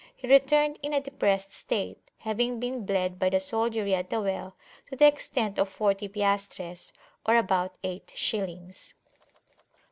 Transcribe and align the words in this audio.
He 0.15 0.27
returned 0.27 0.79
in 0.81 0.93
a 0.93 0.99
depressed 0.99 1.53
state, 1.53 1.99
having 2.17 2.59
been 2.59 2.87
bled 2.87 3.19
by 3.19 3.29
the 3.29 3.39
soldiery 3.39 3.93
at 3.93 4.09
the 4.09 4.19
well 4.19 4.55
to 4.89 4.95
the 4.95 5.05
extent 5.05 5.59
of 5.59 5.69
forty 5.69 6.07
piastres, 6.07 6.91
or 7.23 7.37
about 7.37 7.75
eight 7.83 8.11
shillings. 8.15 8.95